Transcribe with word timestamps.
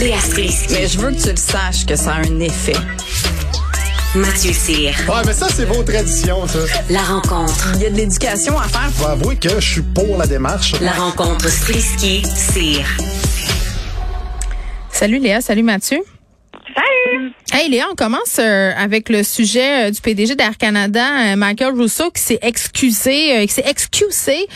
Léa 0.00 0.18
Strisky. 0.18 0.72
Mais 0.72 0.86
je 0.86 0.98
veux 0.98 1.10
que 1.10 1.20
tu 1.20 1.28
le 1.28 1.36
saches 1.36 1.84
que 1.84 1.94
ça 1.94 2.14
a 2.14 2.20
un 2.20 2.40
effet. 2.40 2.72
Mathieu 4.14 4.52
Cyr. 4.52 4.94
Ouais, 5.06 5.22
mais 5.26 5.34
ça, 5.34 5.46
c'est 5.50 5.66
vos 5.66 5.82
traditions, 5.82 6.46
ça. 6.48 6.60
La 6.88 7.02
rencontre. 7.02 7.72
Il 7.74 7.82
y 7.82 7.86
a 7.86 7.90
de 7.90 7.96
l'éducation 7.96 8.58
à 8.58 8.66
faire. 8.66 8.90
Faut 8.94 9.06
avouer 9.06 9.36
que 9.36 9.60
je 9.60 9.72
suis 9.72 9.82
pour 9.82 10.16
la 10.16 10.26
démarche. 10.26 10.72
La 10.80 10.92
rencontre 10.92 11.50
Strisky-Cyr. 11.50 12.86
Salut 14.90 15.18
Léa, 15.18 15.42
salut 15.42 15.62
Mathieu. 15.62 16.00
Salut! 16.74 17.34
Hey 17.52 17.68
Léa, 17.68 17.86
on 17.90 17.96
commence 17.96 18.36
euh, 18.38 18.70
avec 18.78 19.08
le 19.08 19.24
sujet 19.24 19.88
euh, 19.88 19.90
du 19.90 20.00
PDG 20.00 20.36
d'Air 20.36 20.56
Canada, 20.56 21.32
euh, 21.32 21.36
Michael 21.36 21.74
Rousseau, 21.74 22.12
qui 22.12 22.22
s'est 22.22 22.38
excusé, 22.42 23.44
qui 23.44 23.52
s'est 23.52 23.64
excusé, 23.66 24.46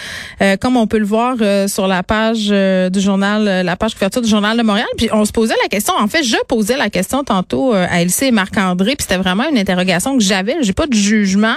comme 0.61 0.77
on 0.77 0.87
peut 0.87 0.98
le 0.98 1.05
voir 1.05 1.37
sur 1.69 1.89
la 1.89 2.05
page 2.05 2.48
du 2.48 3.00
journal, 3.00 3.65
la 3.65 3.77
page 3.77 3.95
couverture 3.95 4.22
du 4.22 4.28
journal 4.28 4.56
de 4.56 4.62
Montréal. 4.62 4.87
Puis 4.97 5.09
on 5.12 5.25
se 5.25 5.33
posait 5.33 5.55
la 5.61 5.69
question, 5.69 5.95
en 5.98 6.06
fait, 6.06 6.22
je 6.22 6.37
posais 6.47 6.77
la 6.77 6.89
question 6.89 7.25
tantôt 7.25 7.72
à 7.72 8.00
Elsie 8.00 8.27
et 8.27 8.31
Marc-André, 8.31 8.95
puis 8.97 9.06
c'était 9.09 9.20
vraiment 9.20 9.48
une 9.48 9.59
interrogation 9.59 10.17
que 10.17 10.22
j'avais. 10.22 10.56
J'ai 10.61 10.72
pas 10.72 10.87
de 10.87 10.95
jugement. 10.95 11.56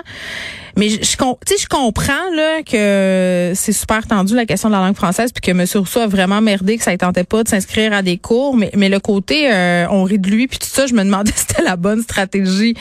Mais 0.75 0.89
je, 0.89 0.97
je, 1.01 1.15
je 1.59 1.67
comprends 1.67 2.13
là 2.35 2.61
que 2.61 3.53
c'est 3.55 3.71
super 3.71 4.05
tendu 4.05 4.35
la 4.35 4.45
question 4.45 4.69
de 4.69 4.75
la 4.75 4.79
langue 4.81 4.95
française 4.95 5.31
puis 5.33 5.41
que 5.41 5.49
M. 5.49 5.65
Rousseau 5.73 6.01
a 6.01 6.07
vraiment 6.07 6.39
merdé 6.39 6.77
que 6.77 6.83
ça 6.83 6.91
ne 6.91 6.97
tentait 6.97 7.23
pas 7.23 7.41
de 7.41 7.47
s'inscrire 7.47 7.93
à 7.93 8.03
des 8.03 8.17
cours. 8.17 8.55
Mais, 8.55 8.69
mais 8.75 8.87
le 8.87 8.99
côté 8.99 9.49
on 9.89 10.03
rit 10.03 10.19
de 10.19 10.29
lui 10.29 10.47
puis 10.47 10.59
tout 10.59 10.67
ça, 10.69 10.85
je 10.85 10.93
me 10.93 11.03
demandais 11.27 11.37
si 11.37 11.45
c'était 11.47 11.63
la 11.63 11.75
bonne 11.75 12.01
stratégie 12.01 12.73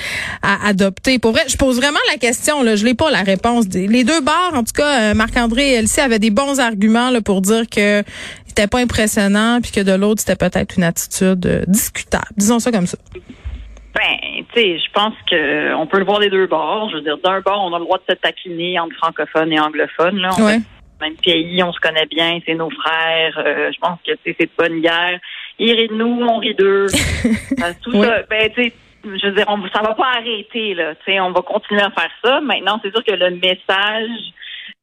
à 0.42 0.66
adopter. 0.68 1.18
Pour 1.18 1.32
vrai, 1.32 1.42
je 1.48 1.56
pose 1.56 1.76
vraiment 1.76 1.98
la 2.10 2.18
question. 2.18 2.62
Là, 2.62 2.76
je 2.76 2.84
n'ai 2.84 2.94
pas 2.94 3.10
la 3.10 3.22
réponse. 3.22 3.66
Les 3.74 4.04
deux 4.04 4.20
bars, 4.20 4.52
en 4.54 4.62
tout 4.62 4.72
cas, 4.74 5.10
euh, 5.10 5.14
Marc-André 5.14 5.70
et 5.70 5.74
Elsie 5.74 6.00
avaient 6.00 6.18
des 6.18 6.30
bons 6.30 6.60
arguments 6.60 7.10
là, 7.10 7.20
pour 7.20 7.40
dire 7.42 7.68
que 7.68 8.02
c'était 8.46 8.66
pas 8.66 8.78
impressionnant 8.78 9.60
puis 9.62 9.70
que 9.72 9.80
de 9.80 9.92
l'autre 9.92 10.20
c'était 10.20 10.36
peut-être 10.36 10.76
une 10.76 10.84
attitude 10.84 11.44
euh, 11.46 11.62
discutable. 11.66 12.26
Disons 12.36 12.58
ça 12.58 12.70
comme 12.72 12.86
ça. 12.86 12.98
Ben, 13.94 14.44
tu 14.52 14.60
sais, 14.60 14.78
je 14.78 14.92
pense 14.92 15.14
que 15.30 15.74
on 15.74 15.86
peut 15.86 15.98
le 15.98 16.04
voir 16.04 16.18
des 16.20 16.28
deux 16.28 16.46
bords. 16.46 16.90
Je 16.90 16.96
veux 16.96 17.02
dire, 17.02 17.16
d'un 17.24 17.40
bord, 17.40 17.64
on 17.64 17.74
a 17.74 17.78
le 17.78 17.84
droit 17.84 17.98
de 17.98 18.14
se 18.14 18.18
taquiner 18.18 18.78
entre 18.78 18.94
francophones 18.96 19.52
et 19.52 19.58
anglophones. 19.58 20.18
Là. 20.18 20.30
On 20.38 20.44
Ouais. 20.44 20.58
même 21.00 21.14
pays, 21.22 21.62
on 21.62 21.72
se 21.72 21.80
connaît 21.80 22.06
bien, 22.06 22.38
c'est 22.46 22.54
nos 22.54 22.70
frères. 22.70 23.38
Euh, 23.38 23.70
je 23.72 23.78
pense 23.80 23.98
que 24.06 24.12
c'est 24.24 24.38
de 24.38 24.50
bonne 24.58 24.80
guerre. 24.80 25.18
Ils 25.58 25.72
rient 25.72 25.88
de 25.88 25.94
nous, 25.94 26.26
on 26.26 26.38
rit 26.38 26.54
d'eux. 26.54 26.86
Euh, 27.62 27.72
Tout 27.82 27.92
ça, 28.02 28.22
ben, 28.28 28.50
tu 28.54 28.64
sais, 28.64 28.72
je 29.04 29.26
veux 29.28 29.32
dire, 29.34 29.46
on, 29.48 29.60
ça 29.68 29.80
va 29.82 29.94
pas 29.94 30.08
arrêter, 30.16 30.74
là. 30.74 30.94
Tu 30.96 31.12
sais, 31.12 31.20
on 31.20 31.30
va 31.32 31.40
continuer 31.42 31.80
à 31.80 31.90
faire 31.90 32.10
ça. 32.22 32.40
Maintenant, 32.42 32.78
c'est 32.82 32.90
sûr 32.90 33.02
que 33.04 33.12
le 33.14 33.30
message 33.30 34.10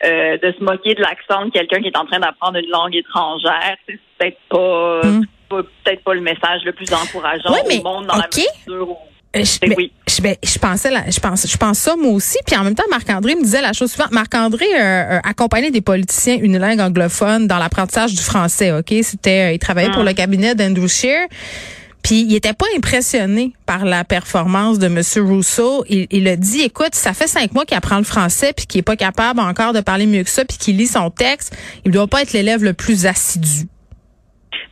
euh, 0.05 0.37
de 0.37 0.51
se 0.57 0.63
moquer 0.63 0.95
de 0.95 1.01
l'accent 1.01 1.45
de 1.45 1.51
quelqu'un 1.51 1.81
qui 1.81 1.87
est 1.89 1.97
en 1.97 2.05
train 2.05 2.19
d'apprendre 2.19 2.57
une 2.57 2.69
langue 2.69 2.95
étrangère, 2.95 3.75
c'est 3.87 3.99
peut-être 4.17 4.39
pas, 4.49 5.01
Mm. 5.03 5.25
pas- 5.49 5.63
peut-être 5.83 6.03
pas 6.03 6.13
le 6.15 6.21
message 6.21 6.61
le 6.65 6.71
plus 6.73 6.91
encourageant 6.93 7.51
Ouais, 7.53 7.61
mais, 7.67 7.79
au 7.79 7.83
monde 7.83 8.07
dans 8.07 8.15
la 8.17 8.27
mesure 8.27 8.89
où 8.89 8.97
Je, 9.35 9.67
mais- 9.67 9.75
oui. 9.77 9.91
je, 10.07 10.21
ben, 10.21 10.35
je 10.43 10.59
pensais 10.59 10.91
la- 10.91 11.09
je 11.09 11.19
pense 11.19 11.47
je 11.51 11.57
pense 11.57 11.79
ça 11.79 11.95
moi 11.95 12.11
aussi 12.11 12.37
puis 12.45 12.55
en 12.55 12.63
même 12.63 12.75
temps 12.75 12.83
Marc-André 12.91 13.33
me 13.35 13.41
disait 13.43 13.61
la 13.61 13.73
chose 13.73 13.91
suivante 13.91 14.11
Marc-André 14.11 14.65
euh, 14.75 14.79
euh, 14.79 15.19
accompagnait 15.23 15.71
des 15.71 15.81
politiciens 15.81 16.37
unilingues 16.39 16.79
anglophones 16.81 17.47
dans 17.47 17.57
l'apprentissage 17.57 18.13
du 18.13 18.21
français 18.21 18.71
OK? 18.71 18.93
C'était 19.01 19.49
euh, 19.49 19.51
il 19.53 19.59
travaillait 19.59 19.89
pour 19.91 20.01
Ah. 20.01 20.05
le 20.05 20.13
cabinet 20.13 20.53
d'Andrew 20.53 20.87
Scheer 20.87 21.27
puis 22.03 22.25
il 22.27 22.35
était 22.35 22.53
pas 22.53 22.65
impressionné 22.77 23.53
par 23.65 23.85
la 23.85 24.03
performance 24.03 24.77
de 24.77 24.89
Monsieur 24.89 25.23
Rousseau. 25.23 25.85
Il, 25.87 26.05
il 26.11 26.27
a 26.27 26.35
dit, 26.35 26.59
écoute, 26.61 26.95
ça 26.95 27.13
fait 27.13 27.27
cinq 27.27 27.53
mois 27.53 27.63
qu'il 27.63 27.77
apprend 27.77 27.97
le 27.97 28.03
français 28.03 28.51
puis 28.51 28.65
qu'il 28.67 28.79
est 28.79 28.83
pas 28.83 28.97
capable 28.97 29.39
encore 29.39 29.71
de 29.71 29.79
parler 29.79 30.05
mieux 30.05 30.23
que 30.25 30.29
ça 30.29 30.43
puis 30.43 30.57
qu'il 30.57 30.75
lit 30.75 30.85
son 30.87 31.09
texte. 31.09 31.55
Il 31.85 31.91
doit 31.93 32.07
pas 32.07 32.21
être 32.23 32.33
l'élève 32.33 32.61
le 32.61 32.73
plus 32.73 33.05
assidu. 33.05 33.69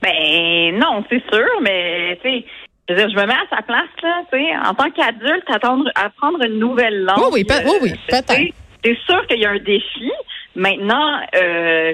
Ben 0.02 0.78
non, 0.78 1.04
c'est 1.10 1.22
sûr, 1.32 1.48
mais 1.62 2.18
tu 2.22 2.30
sais, 2.30 2.46
je 2.92 3.02
veux 3.02 3.08
dire, 3.08 3.10
je 3.10 3.22
me 3.22 3.28
mets 3.28 3.34
à 3.34 3.56
sa 3.56 3.62
place 3.62 3.90
là, 4.04 4.24
tu 4.32 4.38
sais, 4.38 4.58
en 4.58 4.74
tant 4.74 4.90
qu'adulte, 4.92 5.50
attendre, 5.50 5.90
apprendre 5.96 6.44
une 6.44 6.60
nouvelle 6.60 7.04
langue. 7.04 7.32
Oui, 7.32 7.46
oui, 7.50 7.56
oui, 7.66 7.72
oui, 7.84 7.92
euh, 7.92 7.96
peut-être. 8.08 8.54
C'est 8.84 8.98
sûr 9.06 9.28
qu'il 9.28 9.40
y 9.40 9.46
a 9.46 9.52
un 9.52 9.60
défi. 9.60 10.12
Maintenant, 10.56 11.22
euh, 11.36 11.94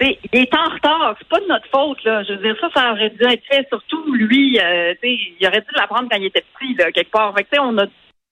il 0.00 0.16
est 0.32 0.54
en 0.54 0.70
retard. 0.74 1.14
C'est 1.18 1.28
pas 1.28 1.40
de 1.40 1.46
notre 1.46 1.66
faute 1.72 2.02
là. 2.04 2.22
Je 2.24 2.34
veux 2.34 2.42
dire, 2.42 2.56
ça, 2.60 2.68
ça 2.74 2.92
aurait 2.92 3.10
dû 3.10 3.24
être 3.24 3.42
fait. 3.50 3.66
Surtout 3.68 4.12
lui, 4.12 4.58
euh, 4.60 4.94
tu 5.02 5.08
sais, 5.08 5.18
il 5.40 5.46
aurait 5.46 5.60
dû 5.60 5.74
l'apprendre 5.74 6.08
quand 6.10 6.18
il 6.18 6.26
était 6.26 6.44
petit 6.58 6.74
là, 6.74 6.92
quelque 6.92 7.10
part. 7.10 7.34
Fait 7.34 7.44
que 7.44 7.50
tu 7.50 7.56
sais, 7.56 7.62
on 7.62 7.76
a, 7.78 7.86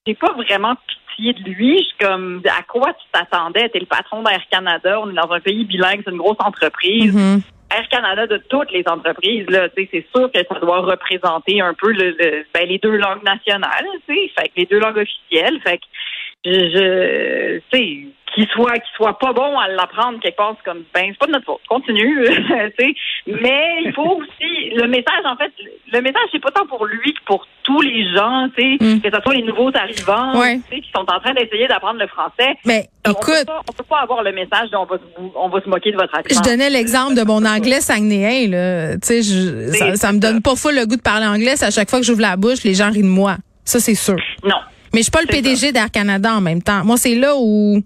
j'ai 0.06 0.14
pas 0.14 0.32
vraiment 0.32 0.74
pitié 1.16 1.32
de 1.32 1.50
lui. 1.50 1.78
Je 1.78 1.84
suis 1.84 1.96
comme, 1.98 2.42
à 2.46 2.62
quoi 2.62 2.92
tu 2.92 3.04
t'attendais? 3.12 3.68
T'es 3.70 3.80
le 3.80 3.86
patron 3.86 4.22
d'Air 4.22 4.42
Canada. 4.50 5.00
On 5.00 5.10
est 5.10 5.14
dans 5.14 5.32
un 5.32 5.40
pays 5.40 5.64
bilingue, 5.64 6.02
c'est 6.04 6.10
une 6.10 6.18
grosse 6.18 6.40
entreprise. 6.40 7.14
Mhm. 7.14 7.42
Air 7.70 7.88
Canada 7.90 8.26
de 8.26 8.38
toutes 8.48 8.72
les 8.72 8.84
entreprises, 8.86 9.48
là, 9.50 9.68
c'est 9.74 10.06
sûr 10.14 10.32
que 10.32 10.38
ça 10.38 10.58
doit 10.60 10.80
représenter 10.80 11.60
un 11.60 11.74
peu 11.74 11.92
le, 11.92 12.16
ben, 12.54 12.66
les 12.66 12.78
deux 12.78 12.96
langues 12.96 13.22
nationales, 13.22 13.86
fait 14.06 14.50
les 14.56 14.64
deux 14.64 14.78
langues 14.78 14.96
officielles, 14.96 15.60
fait 15.60 15.80
je, 16.44 16.50
je 16.52 17.58
tu 17.70 17.78
sais, 17.78 17.98
qu'il 18.34 18.46
soit 18.54 18.72
qu'il 18.74 18.94
soit 18.96 19.18
pas 19.18 19.32
bon 19.32 19.58
à 19.58 19.68
l'apprendre 19.68 20.20
quelque 20.20 20.36
part, 20.36 20.54
c'est 20.58 20.70
comme 20.70 20.84
ben 20.94 21.06
c'est 21.08 21.18
pas 21.18 21.26
de 21.26 21.32
notre 21.32 21.46
faute, 21.46 21.60
continue, 21.68 22.24
tu 22.26 22.84
sais, 22.84 22.94
mais 23.26 23.78
il 23.84 23.92
faut 23.94 24.20
aussi 24.20 24.70
le 24.76 24.86
message 24.86 25.24
en 25.24 25.34
fait, 25.36 25.50
le 25.92 26.00
message 26.02 26.22
c'est 26.30 26.40
pas 26.42 26.50
tant 26.50 26.66
pour 26.66 26.84
lui 26.86 27.12
que 27.14 27.24
pour 27.26 27.46
tous 27.64 27.80
les 27.80 28.04
gens, 28.14 28.48
tu 28.56 28.62
sais, 28.62 28.84
Mm. 28.84 29.00
que 29.00 29.10
ce 29.10 29.20
soit 29.22 29.34
les 29.34 29.42
nouveaux 29.42 29.70
arrivants, 29.74 30.38
Ouais. 30.38 30.60
tu 30.70 30.76
sais, 30.76 30.80
qui 30.82 30.90
sont 30.94 31.00
en 31.10 31.18
train 31.20 31.32
d'essayer 31.34 31.66
d'apprendre 31.68 31.98
le 31.98 32.06
français. 32.06 32.54
Mais 32.64 32.86
on 33.06 33.14
peut 33.14 33.32
écoute, 33.32 33.46
pas, 33.46 33.60
on 33.68 33.72
peut 33.72 33.84
pas 33.88 34.00
avoir 34.02 34.22
le 34.22 34.32
message 34.32 34.70
dont 34.70 34.82
on 34.82 34.84
va 34.84 34.96
se, 34.98 35.02
on 35.34 35.48
va 35.48 35.60
se 35.62 35.68
moquer 35.68 35.90
de 35.92 35.96
votre 35.96 36.14
accent. 36.14 36.42
Je 36.44 36.48
donnais 36.48 36.70
l'exemple 36.70 37.14
de 37.14 37.22
mon 37.24 37.44
anglais 37.44 37.80
saguenéen 37.80 38.48
là, 38.50 38.92
tu 38.98 39.22
sais, 39.22 39.72
ça, 39.72 39.96
ça 39.96 40.12
me 40.12 40.20
donne 40.20 40.42
pas 40.42 40.54
full 40.54 40.74
le 40.76 40.86
goût 40.86 40.96
de 40.96 41.02
parler 41.02 41.26
anglais. 41.26 41.56
c'est 41.56 41.66
À 41.66 41.70
chaque 41.70 41.88
fois 41.90 41.98
que 41.98 42.04
j'ouvre 42.06 42.20
la 42.22 42.36
bouche, 42.36 42.62
les 42.62 42.74
gens 42.74 42.90
rient 42.90 43.02
de 43.02 43.08
moi. 43.08 43.36
Ça 43.64 43.80
c'est 43.80 43.94
sûr. 43.96 44.16
Non. 44.44 44.56
Mais 44.92 44.98
je 45.00 45.04
suis 45.04 45.10
pas 45.10 45.20
le 45.22 45.26
PDG 45.28 45.72
d'Air 45.72 45.90
Canada 45.90 46.34
en 46.34 46.40
même 46.40 46.62
temps. 46.62 46.84
Moi 46.84 46.96
c'est 46.96 47.14
là 47.14 47.34
où 47.38 47.82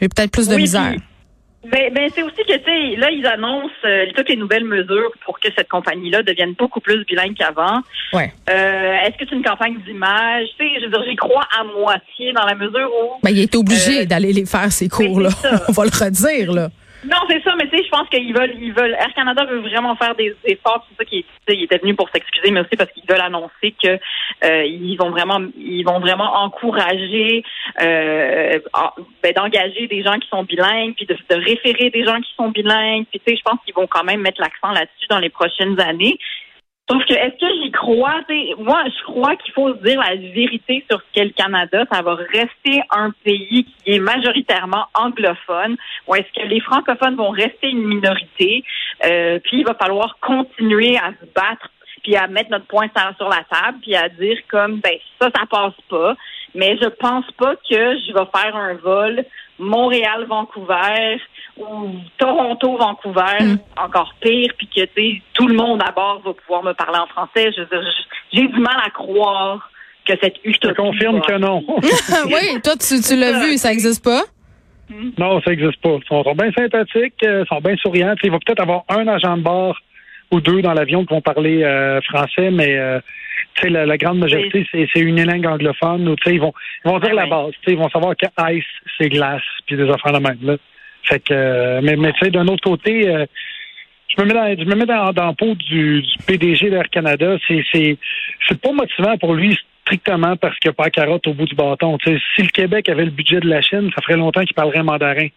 j'ai 0.00 0.08
peut-être 0.08 0.30
plus 0.30 0.48
de 0.48 0.54
Oui, 0.54 0.62
misère. 0.62 0.94
Ben, 1.70 1.94
ben 1.94 2.08
c'est 2.12 2.24
aussi 2.24 2.42
que 2.48 2.56
tu 2.56 2.64
sais, 2.64 2.96
là 2.96 3.08
ils 3.12 3.24
annoncent 3.24 3.70
euh, 3.84 4.06
toutes 4.16 4.28
les 4.28 4.34
nouvelles 4.36 4.64
mesures 4.64 5.12
pour 5.24 5.38
que 5.38 5.46
cette 5.56 5.68
compagnie-là 5.68 6.24
devienne 6.24 6.54
beaucoup 6.58 6.80
plus 6.80 7.04
bilingue 7.04 7.34
qu'avant. 7.36 7.78
Ouais. 8.12 8.32
Euh, 8.50 8.94
Est-ce 9.04 9.16
que 9.16 9.24
c'est 9.30 9.36
une 9.36 9.44
campagne 9.44 9.76
d'image? 9.86 10.48
Tu 10.58 10.66
sais, 10.66 10.80
je 10.80 10.86
veux 10.86 10.90
dire, 10.90 11.04
j'y 11.08 11.14
crois 11.14 11.44
à 11.56 11.62
moitié 11.62 12.32
dans 12.32 12.44
la 12.46 12.56
mesure 12.56 12.90
où. 12.90 13.20
Ben, 13.22 13.30
il 13.30 13.38
est 13.38 13.54
obligé 13.54 14.00
Euh, 14.00 14.04
d'aller 14.06 14.32
les 14.32 14.44
faire 14.44 14.72
ces 14.72 14.88
cours 14.88 15.20
là. 15.20 15.30
c'est 15.30 15.48
ça. 15.50 15.62
On 15.68 15.72
va 15.72 15.84
le 15.84 15.90
redire 16.04 16.52
là. 16.52 16.68
Non, 17.04 17.16
c'est 17.28 17.42
ça, 17.42 17.54
mais 17.56 17.68
tu 17.68 17.76
sais, 17.76 17.84
je 17.84 17.88
pense 17.90 18.08
qu'ils 18.08 18.32
veulent, 18.32 18.54
ils 18.60 18.72
veulent. 18.72 18.92
Air 18.94 19.12
Canada 19.14 19.44
veut 19.44 19.58
vraiment 19.58 19.96
faire 19.96 20.14
des 20.14 20.36
efforts. 20.44 20.86
C'est 20.88 21.04
ça 21.04 21.10
sais, 21.10 21.24
il 21.56 21.64
était 21.64 21.78
venu 21.78 21.94
pour 21.94 22.08
s'excuser, 22.10 22.50
mais 22.52 22.60
aussi 22.60 22.76
parce 22.76 22.92
qu'ils 22.92 23.08
veulent 23.08 23.20
annoncer 23.20 23.74
que 23.82 23.98
euh, 24.44 24.64
ils 24.64 24.96
vont 24.96 25.10
vraiment, 25.10 25.40
ils 25.56 25.82
vont 25.82 25.98
vraiment 25.98 26.32
encourager, 26.44 27.42
euh, 27.80 28.60
en- 28.72 28.92
ben, 29.22 29.32
d'engager 29.34 29.88
des 29.88 30.02
gens 30.02 30.18
qui 30.18 30.28
sont 30.28 30.44
bilingues, 30.44 30.94
puis 30.94 31.06
de, 31.06 31.16
de 31.28 31.34
référer 31.44 31.90
des 31.90 32.04
gens 32.04 32.20
qui 32.20 32.32
sont 32.36 32.50
bilingues. 32.50 33.06
Puis 33.10 33.20
tu 33.20 33.32
sais, 33.32 33.36
je 33.36 33.42
pense 33.42 33.58
qu'ils 33.64 33.74
vont 33.74 33.86
quand 33.88 34.04
même 34.04 34.20
mettre 34.20 34.40
l'accent 34.40 34.70
là-dessus 34.72 35.06
dans 35.10 35.18
les 35.18 35.30
prochaines 35.30 35.80
années. 35.80 36.18
Sauf 36.90 37.04
que 37.06 37.14
est-ce 37.14 37.38
que 37.38 37.62
j'y 37.62 37.70
crois? 37.70 38.20
Moi, 38.58 38.82
je 38.86 39.04
crois 39.04 39.36
qu'il 39.36 39.52
faut 39.54 39.72
se 39.72 39.82
dire 39.82 40.00
la 40.00 40.16
vérité 40.16 40.84
sur 40.90 41.00
ce 41.00 41.06
qu'est 41.12 41.24
le 41.24 41.30
Canada. 41.30 41.84
Ça 41.92 42.02
va 42.02 42.14
rester 42.14 42.82
un 42.90 43.12
pays 43.24 43.64
qui 43.64 43.92
est 43.92 44.00
majoritairement 44.00 44.86
anglophone, 44.94 45.76
ou 46.06 46.14
est-ce 46.16 46.40
que 46.40 46.46
les 46.46 46.60
francophones 46.60 47.14
vont 47.14 47.30
rester 47.30 47.70
une 47.70 47.86
minorité? 47.86 48.64
Euh, 49.04 49.38
puis 49.44 49.58
il 49.58 49.64
va 49.64 49.74
falloir 49.74 50.18
continuer 50.20 50.96
à 50.96 51.12
se 51.12 51.26
battre, 51.34 51.70
puis 52.02 52.16
à 52.16 52.26
mettre 52.26 52.50
notre 52.50 52.66
point 52.66 52.88
sur 53.16 53.28
la 53.28 53.44
table, 53.48 53.78
puis 53.80 53.94
à 53.94 54.08
dire 54.08 54.38
comme 54.50 54.80
ben 54.80 54.96
ça, 55.20 55.30
ça 55.34 55.46
passe 55.48 55.80
pas. 55.88 56.16
Mais 56.54 56.76
je 56.80 56.88
pense 56.88 57.24
pas 57.38 57.54
que 57.56 57.96
je 58.06 58.12
vais 58.12 58.26
faire 58.34 58.54
un 58.56 58.74
vol 58.74 59.24
Montréal-Vancouver 59.58 61.20
ou 61.58 61.90
Toronto-Vancouver, 62.18 63.56
encore 63.76 64.14
pire, 64.20 64.50
puis 64.56 64.66
que 64.68 64.80
tu 64.84 64.90
sais, 64.96 65.22
tout 65.34 65.46
le 65.48 65.54
monde 65.54 65.82
à 65.86 65.92
bord 65.92 66.20
va 66.24 66.32
pouvoir 66.34 66.62
me 66.62 66.72
parler 66.72 66.98
en 66.98 67.06
français. 67.06 67.52
Je 67.56 67.60
veux 67.62 67.66
dire, 67.66 67.82
je- 67.82 68.36
j'ai 68.38 68.48
du 68.48 68.58
mal 68.60 68.76
à 68.84 68.90
croire 68.90 69.70
que 70.06 70.14
cette 70.20 70.36
Je 70.44 70.50
utopie. 70.50 70.74
te 70.74 70.80
confirme 70.80 71.16
va- 71.16 71.26
que 71.26 71.38
non. 71.38 71.64
oui, 72.26 72.60
toi, 72.62 72.74
tu, 72.76 73.00
tu 73.00 73.16
l'as 73.16 73.44
vu, 73.44 73.56
ça 73.56 73.72
existe 73.72 74.04
pas? 74.04 74.22
non, 75.18 75.40
ça 75.42 75.50
n'existe 75.50 75.80
pas. 75.80 75.90
Ils 75.90 76.04
sont, 76.08 76.22
sont 76.24 76.34
bien 76.34 76.50
sympathiques, 76.52 77.14
euh, 77.24 77.44
sont 77.46 77.60
bien 77.60 77.76
souriants. 77.76 78.14
Tu 78.16 78.22
sais, 78.22 78.26
il 78.28 78.30
va 78.32 78.38
peut-être 78.44 78.60
avoir 78.60 78.82
un 78.88 79.06
agent 79.08 79.36
de 79.38 79.42
bord 79.42 79.76
ou 80.32 80.40
deux 80.40 80.62
dans 80.62 80.72
l'avion 80.72 81.04
qui 81.04 81.14
vont 81.14 81.20
parler 81.20 81.62
euh, 81.62 82.00
français, 82.02 82.50
mais 82.50 82.76
euh, 82.76 83.00
la, 83.62 83.86
la 83.86 83.96
grande 83.96 84.18
majorité, 84.18 84.66
c'est 84.70 84.88
c'est 84.92 85.00
une 85.00 85.22
langue 85.22 85.46
anglophone. 85.46 86.16
Sais, 86.24 86.34
ils 86.34 86.40
vont, 86.40 86.52
ils 86.84 86.90
vont 86.90 86.98
dire 86.98 87.10
Ouais, 87.10 87.16
la 87.16 87.26
base. 87.26 87.52
Ils 87.66 87.76
vont 87.76 87.90
savoir 87.90 88.14
que 88.16 88.26
ice, 88.52 88.64
c'est 88.98 89.08
glace, 89.08 89.42
puis 89.66 89.76
des 89.76 89.88
affaires 89.88 90.12
de 90.12 90.18
même. 90.18 90.38
Là. 90.42 90.56
Fait 91.04 91.20
que, 91.20 91.32
euh, 91.32 91.80
mais, 91.82 92.30
d'un 92.30 92.48
autre 92.48 92.62
côté, 92.62 93.02
je 93.02 94.22
me 94.22 94.26
mets 94.26 94.34
dans, 94.34 94.56
je 94.58 94.64
me 94.64 94.74
mets 94.74 94.86
dans, 94.86 95.12
dans 95.12 95.26
la 95.26 95.32
peau 95.32 95.54
du, 95.54 96.02
du 96.02 96.18
PDG 96.26 96.70
d'Air 96.70 96.88
Canada. 96.90 97.36
C'est, 97.46 97.64
c'est, 97.72 97.96
c'est 98.48 98.60
pas 98.60 98.72
motivant 98.72 99.16
pour 99.18 99.34
lui 99.34 99.58
strictement 99.82 100.36
parce 100.36 100.58
qu'il 100.58 100.70
n'y 100.70 100.72
a 100.72 100.74
pas 100.74 100.84
la 100.84 100.90
carotte 100.90 101.26
au 101.26 101.34
bout 101.34 101.44
du 101.44 101.54
bâton. 101.54 101.98
Si 102.04 102.42
le 102.42 102.48
Québec 102.48 102.88
avait 102.88 103.04
le 103.04 103.10
budget 103.10 103.40
de 103.40 103.48
la 103.48 103.60
Chine, 103.60 103.90
ça 103.94 104.02
ferait 104.02 104.16
longtemps 104.16 104.44
qu'il 104.44 104.54
parlerait 104.54 104.82
mandarin. 104.82 105.28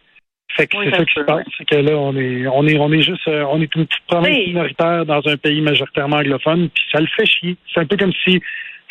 Fait 0.55 0.67
que 0.67 0.77
Oui, 0.77 0.85
c'est 0.85 0.91
ça 0.91 0.97
ça 0.99 1.05
qui 1.05 1.13
se 1.13 1.19
passe. 1.21 1.45
C'est 1.57 1.65
que 1.65 1.75
là, 1.75 1.93
on 1.97 2.15
est, 2.15 2.47
on 2.47 2.65
est, 2.67 2.77
on 2.77 2.91
est 2.93 3.01
juste, 3.01 3.27
euh, 3.27 3.43
on 3.49 3.61
est 3.61 3.73
une 3.75 3.85
petite 3.87 4.03
province 4.07 4.29
Oui. 4.35 4.47
minoritaire 4.49 5.05
dans 5.05 5.21
un 5.25 5.37
pays 5.37 5.61
majoritairement 5.61 6.17
anglophone, 6.17 6.69
puis 6.69 6.83
ça 6.91 6.99
le 7.01 7.07
fait 7.07 7.25
chier. 7.25 7.57
C'est 7.73 7.81
un 7.81 7.85
peu 7.85 7.97
comme 7.97 8.13
si, 8.23 8.41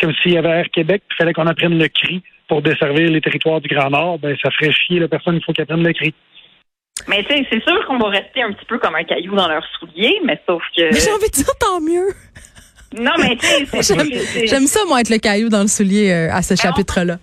comme 0.01 0.13
s'il 0.23 0.33
y 0.33 0.37
avait 0.39 0.49
Air 0.51 0.67
Québec, 0.73 1.03
puis 1.09 1.17
il 1.17 1.23
fallait 1.23 1.33
qu'on 1.33 1.47
apprenne 1.47 1.79
le 1.79 1.89
cri 1.89 2.23
pour 2.49 2.61
desservir 2.61 3.09
les 3.11 3.21
territoires 3.23 3.61
du 3.63 3.69
Grand 3.69 3.89
Nord. 3.89 4.19
Ben, 4.19 4.37
ça 4.43 4.51
ferait 4.51 4.73
chier 4.73 4.99
la 4.99 5.09
personne. 5.09 5.37
Il 5.37 5.45
faut 5.45 5.53
qu'elle 5.53 5.63
apprenne 5.63 5.87
le 5.87 5.93
cri. 5.95 6.13
Mais 7.09 7.25
tu 7.25 7.35
sais, 7.35 7.47
c'est 7.51 7.63
sûr 7.63 7.87
qu'on 7.87 7.99
va 7.99 8.09
rester 8.09 8.43
un 8.43 8.53
petit 8.53 8.67
peu 8.67 8.79
comme 8.79 8.95
un 8.95 9.05
caillou 9.05 9.35
dans 9.35 9.49
leur 9.49 9.65
soulier, 9.79 10.21
mais 10.25 10.39
sauf 10.47 10.63
que. 10.77 10.83
Mais 10.93 11.01
j'ai 11.01 11.11
envie 11.13 11.31
de 11.31 11.35
dire 11.37 11.55
tant 11.59 11.81
mieux. 11.81 12.09
Non, 12.97 13.11
mais 13.19 13.37
tu 13.37 13.47
sais, 13.47 13.65
c'est- 13.83 13.83
J'aime 13.97 14.13
c'est- 14.13 14.47
j'aime 14.47 14.67
ça, 14.67 14.81
moi, 14.87 15.01
être 15.01 15.11
le 15.11 15.19
caillou 15.19 15.49
dans 15.49 15.63
le 15.63 15.69
soulier 15.69 16.13
euh, 16.13 16.31
à 16.33 16.43
ce 16.43 16.53
on- 16.55 16.57
chapitre-là. 16.57 17.17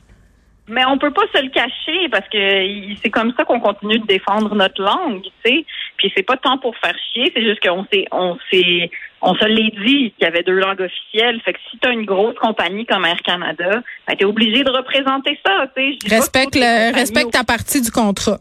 Mais 0.67 0.85
on 0.85 0.97
peut 0.97 1.11
pas 1.11 1.23
se 1.33 1.41
le 1.41 1.49
cacher 1.49 2.07
parce 2.09 2.27
que 2.29 2.95
c'est 3.01 3.09
comme 3.09 3.33
ça 3.35 3.43
qu'on 3.43 3.59
continue 3.59 3.99
de 3.99 4.05
défendre 4.05 4.53
notre 4.55 4.81
langue, 4.81 5.23
tu 5.23 5.31
sais. 5.43 5.65
Puis 5.97 6.11
c'est 6.15 6.23
pas 6.23 6.37
tant 6.37 6.57
pour 6.57 6.75
faire 6.77 6.95
chier, 7.11 7.31
c'est 7.35 7.43
juste 7.43 7.59
qu'on 7.61 7.85
s'est, 7.91 8.05
on 8.11 8.37
s'est, 8.49 8.89
on 9.21 9.33
se 9.35 9.45
l'est 9.45 9.75
dit 9.85 10.11
qu'il 10.11 10.21
y 10.21 10.25
avait 10.25 10.43
deux 10.43 10.59
langues 10.59 10.81
officielles. 10.81 11.41
Fait 11.41 11.53
que 11.53 11.59
si 11.69 11.77
t'as 11.79 11.91
une 11.91 12.05
grosse 12.05 12.35
compagnie 12.35 12.85
comme 12.85 13.05
Air 13.05 13.21
Canada, 13.23 13.81
ben 14.07 14.15
t'es 14.15 14.25
obligé 14.25 14.63
de 14.63 14.69
représenter 14.69 15.37
ça, 15.45 15.67
tu 15.75 15.97
sais. 15.99 16.15
Respecte, 16.15 16.55
le, 16.55 16.93
respecte 16.93 17.31
ta 17.31 17.43
partie 17.43 17.81
du 17.81 17.91
contrat. 17.91 18.37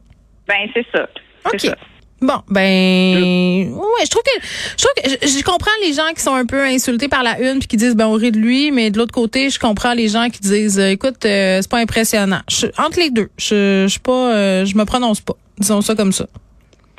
Ben 0.47 0.69
c'est 0.75 0.87
ça. 0.95 1.09
C'est 1.47 1.55
OK. 1.55 1.61
ça. 1.61 1.77
Bon, 2.23 2.35
ben, 2.49 3.73
ouais, 3.73 4.05
je 4.05 4.11
trouve 4.11 4.23
que, 4.23 4.41
je 4.77 4.85
trouve 4.85 4.93
que, 5.03 5.27
je, 5.27 5.39
je 5.39 5.43
comprends 5.43 5.71
les 5.83 5.95
gens 5.95 6.09
qui 6.15 6.21
sont 6.23 6.35
un 6.35 6.45
peu 6.45 6.63
insultés 6.63 7.09
par 7.09 7.23
la 7.23 7.41
une 7.41 7.61
puis 7.61 7.69
qui 7.69 7.77
disent, 7.79 7.97
ben, 7.97 8.07
on 8.07 8.13
rit 8.15 8.31
de 8.33 8.39
lui, 8.39 8.71
mais 8.71 8.91
de 8.91 8.99
l'autre 8.99 9.13
côté, 9.15 9.49
je 9.49 9.59
comprends 9.59 9.95
les 9.95 10.09
gens 10.09 10.29
qui 10.29 10.41
disent, 10.41 10.79
euh, 10.79 10.91
écoute, 10.91 11.25
euh, 11.25 11.59
c'est 11.63 11.71
pas 11.71 11.79
impressionnant. 11.79 12.41
Je, 12.51 12.67
entre 12.79 12.99
les 12.99 13.11
deux, 13.11 13.31
je, 13.39 13.85
je 13.85 13.89
suis 13.89 14.01
pas, 14.01 14.33
euh, 14.35 14.65
je 14.67 14.77
me 14.77 14.85
prononce 14.85 15.21
pas. 15.23 15.35
Disons 15.59 15.81
ça 15.81 15.95
comme 15.95 16.13
ça. 16.13 16.27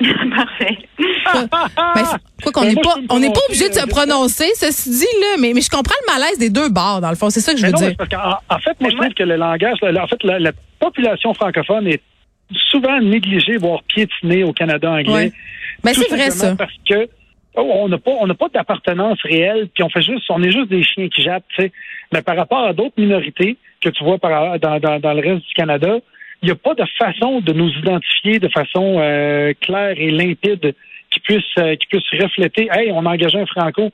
Parfait. 0.00 0.76
Ben, 1.34 2.02
quoi 2.42 2.52
qu'on 2.52 2.60
Ben, 2.62 2.68
n'est 2.68 2.74
moi, 2.74 2.82
pas, 2.82 3.14
on 3.14 3.20
n'est 3.20 3.32
pas 3.32 3.40
obligé 3.48 3.68
de 3.68 3.74
se 3.74 3.86
prononcer, 3.86 4.46
ceci 4.56 4.90
dit, 4.90 5.06
là, 5.20 5.36
mais, 5.38 5.52
mais 5.54 5.60
je 5.60 5.70
comprends 5.70 5.94
le 6.08 6.12
malaise 6.20 6.38
des 6.38 6.50
deux 6.50 6.68
bords, 6.68 7.00
dans 7.00 7.10
le 7.10 7.16
fond. 7.16 7.30
C'est 7.30 7.40
ça 7.40 7.52
que 7.52 7.58
je 7.58 7.62
Mais 7.62 7.68
veux 7.68 7.74
non, 7.78 7.86
dire. 7.86 7.94
parce 7.96 8.10
qu'en 8.10 8.54
en 8.54 8.58
fait, 8.58 8.70
moi, 8.80 8.88
Mais 8.88 8.90
je 8.90 8.96
trouve 8.96 9.14
que 9.14 9.22
le 9.22 9.36
langage, 9.36 9.76
la- 9.82 10.02
en 10.02 10.06
fait, 10.08 10.22
la, 10.24 10.40
la 10.40 10.50
population 10.80 11.32
francophone 11.34 11.86
est 11.86 12.00
souvent 12.70 13.00
négligée, 13.00 13.56
voire 13.56 13.82
piétinée 13.84 14.44
au 14.44 14.52
Canada 14.52 14.90
anglais. 14.90 15.32
Ouais. 15.84 15.92
Tout 15.92 16.02
c'est 16.02 16.14
vrai, 16.14 16.30
ça. 16.30 16.54
Parce 16.56 16.74
que 16.88 17.08
oh, 17.56 17.70
on 17.74 17.88
n'a 17.88 17.98
pas, 17.98 18.12
on 18.20 18.26
n'a 18.26 18.34
pas 18.34 18.48
d'appartenance 18.48 19.18
réelle, 19.22 19.68
puis 19.74 19.82
on 19.82 19.88
fait 19.88 20.02
juste, 20.02 20.24
on 20.30 20.42
est 20.42 20.50
juste 20.50 20.68
des 20.68 20.82
chiens 20.82 21.08
qui 21.08 21.22
jappent, 21.22 21.44
tu 21.54 21.62
sais. 21.62 21.72
Mais 22.12 22.22
par 22.22 22.36
rapport 22.36 22.64
à 22.64 22.72
d'autres 22.72 22.94
minorités 22.98 23.56
que 23.80 23.88
tu 23.88 24.04
vois 24.04 24.18
par, 24.18 24.58
dans, 24.58 24.78
dans, 24.78 25.00
dans 25.00 25.12
le 25.12 25.20
reste 25.20 25.46
du 25.46 25.54
Canada, 25.54 25.98
il 26.42 26.46
n'y 26.46 26.52
a 26.52 26.56
pas 26.56 26.74
de 26.74 26.84
façon 26.98 27.40
de 27.40 27.52
nous 27.52 27.70
identifier 27.70 28.38
de 28.38 28.48
façon 28.48 28.98
euh, 28.98 29.52
claire 29.60 29.94
et 29.96 30.10
limpide 30.10 30.74
qui 31.10 31.20
puisse, 31.20 31.42
euh, 31.58 31.76
qui 31.76 31.86
puisse 31.86 32.22
refléter, 32.22 32.68
hey, 32.72 32.90
on 32.92 33.06
a 33.06 33.10
engagé 33.10 33.38
un 33.38 33.46
franco. 33.46 33.90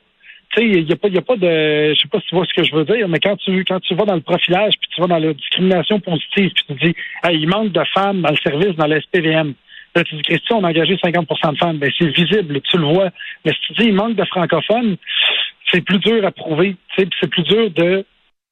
Tu 0.51 0.61
sais, 0.61 0.67
il 0.67 0.85
n'y 0.85 0.91
a 0.91 0.95
pas, 0.95 1.07
y 1.09 1.17
a 1.17 1.21
pas 1.21 1.35
de, 1.35 1.93
je 1.93 1.99
sais 1.99 2.07
pas 2.07 2.19
si 2.19 2.27
tu 2.27 2.35
vois 2.35 2.45
ce 2.45 2.53
que 2.53 2.63
je 2.63 2.75
veux 2.75 2.85
dire, 2.85 3.07
mais 3.07 3.19
quand 3.19 3.35
tu, 3.37 3.63
quand 3.65 3.79
tu 3.79 3.93
vas 3.93 4.05
dans 4.05 4.15
le 4.15 4.21
profilage, 4.21 4.73
puis 4.79 4.89
tu 4.93 5.01
vas 5.01 5.07
dans 5.07 5.19
la 5.19 5.33
discrimination 5.33 5.99
positive, 5.99 6.51
puis 6.55 6.65
tu 6.67 6.73
dis, 6.85 6.95
hey, 7.23 7.39
il 7.39 7.47
manque 7.47 7.71
de 7.71 7.83
femmes 7.93 8.21
dans 8.21 8.31
le 8.31 8.37
service, 8.37 8.75
dans 8.75 8.87
la 8.87 8.99
SPVM. 8.99 9.53
Là, 9.95 10.03
tu 10.03 10.15
dis, 10.15 10.21
Christian, 10.21 10.59
on 10.59 10.63
a 10.63 10.69
engagé 10.69 10.95
50% 10.95 11.53
de 11.53 11.57
femmes. 11.57 11.77
Ben, 11.77 11.91
c'est 11.97 12.07
visible, 12.07 12.61
tu 12.61 12.77
le 12.77 12.85
vois. 12.85 13.09
Mais 13.45 13.51
si 13.53 13.59
tu 13.67 13.73
dis, 13.73 13.87
il 13.87 13.93
manque 13.93 14.15
de 14.15 14.25
francophones, 14.25 14.97
c'est 15.71 15.81
plus 15.81 15.99
dur 15.99 16.25
à 16.25 16.31
prouver. 16.31 16.75
C'est 16.97 17.27
plus 17.27 17.43
dur 17.43 17.71
de, 17.71 18.05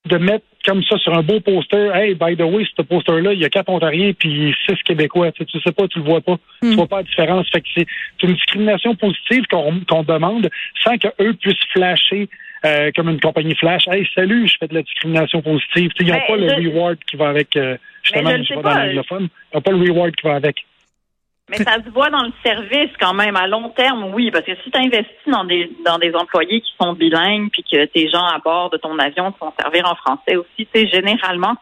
de 0.08 0.18
mettre 0.18 0.46
comme 0.66 0.84
ça 0.84 0.98
sur 0.98 1.14
un 1.14 1.22
beau 1.22 1.40
poster. 1.40 1.92
Hey, 1.94 2.16
by 2.16 2.36
the 2.36 2.42
way, 2.42 2.66
ce 2.76 2.82
poster-là, 2.82 3.34
il 3.34 3.40
y 3.40 3.46
a 3.46 3.50
quatre 3.50 3.70
Ontariens 3.70 4.12
puis 4.18 4.54
six 4.66 4.76
Québécois. 4.84 5.32
Tu 5.32 5.40
sais, 5.40 5.46
tu 5.46 5.60
sais 5.62 5.72
pas, 5.72 5.88
tu 5.88 6.00
le 6.00 6.06
vois 6.06 6.22
pas. 6.22 6.38
Tu 6.62 6.76
vois 6.76 6.88
pas 6.88 6.98
la 6.98 7.04
différence. 7.04 7.50
Fait 7.50 7.62
que 7.62 7.68
c'est 7.76 7.86
une 8.24 8.34
discrimination 8.34 8.96
positive 8.96 9.44
qu'on 9.50 10.04
demande 10.04 10.50
sans 10.84 10.98
qu'eux 10.98 11.34
puissent 11.34 11.56
flasher 11.72 12.28
euh, 12.66 12.92
comme 12.96 13.10
une 13.10 13.20
compagnie 13.20 13.56
flash. 13.56 13.88
Hey, 13.88 14.08
salut, 14.16 14.48
je 14.48 14.56
fais 14.60 14.68
de 14.68 14.74
la 14.74 14.82
discrimination 14.82 15.42
positive. 15.42 15.92
Ils 16.00 16.08
n'ont 16.08 16.14
Mais 16.14 16.28
pas 16.28 16.36
le 16.38 16.70
reward 16.70 16.98
qui 17.10 17.16
va 17.16 17.30
avec, 17.30 17.56
euh, 17.56 17.78
justement, 18.04 18.32
je 18.38 18.44
je 18.44 18.48
sais 18.48 18.56
dans 18.56 18.62
pas. 18.62 18.86
l'anglophone. 18.86 19.28
Ils 19.54 19.56
n'ont 19.56 19.62
pas 19.62 19.72
le 19.72 19.78
reward 19.78 20.16
qui 20.16 20.28
va 20.28 20.36
avec. 20.36 20.58
Mais 21.50 21.58
ça 21.58 21.76
se 21.76 21.90
voit 21.92 22.10
dans 22.10 22.24
le 22.24 22.34
service 22.44 22.92
quand 23.00 23.14
même 23.14 23.38
à 23.38 23.48
long 23.48 23.70
terme, 23.70 24.14
oui, 24.14 24.32
parce 24.32 24.44
que 24.44 24.56
si 24.64 24.70
tu 24.70 24.78
investis 24.78 25.28
dans 25.28 25.46
des 25.46 25.72
dans 25.86 25.98
des 25.98 26.14
employés 26.14 26.60
qui 26.60 26.74
sont 26.80 26.92
bilingues, 26.92 27.50
puis 27.52 27.64
que 27.64 27.86
tes 27.86 28.10
gens 28.10 28.26
à 28.26 28.38
bord 28.40 28.70
de 28.70 28.78
ton 28.78 29.00
avion 29.00 29.32
te 29.32 29.38
font 29.38 29.54
servir 29.58 29.90
en 29.90 29.96
français 29.96 30.36
aussi, 30.36 30.68
tu 30.74 30.88
généralement, 30.90 31.56